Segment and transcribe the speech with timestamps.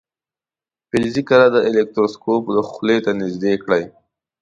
[0.89, 3.83] فلزي کره د الکتروسکوپ خولې ته نژدې کړئ.